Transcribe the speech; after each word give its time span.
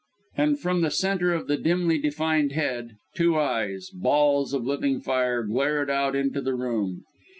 And 0.35 0.59
from 0.59 0.81
the 0.81 0.89
centre 0.89 1.31
of 1.31 1.45
the 1.45 1.57
dimly 1.57 1.99
defined 1.99 2.53
head, 2.53 2.97
two 3.13 3.37
eyes 3.37 3.91
balls 3.93 4.51
of 4.51 4.65
living 4.65 4.99
fire 4.99 5.43
glared 5.43 5.91
out 5.91 6.15
into 6.15 6.41
the 6.41 6.55
room! 6.55 7.03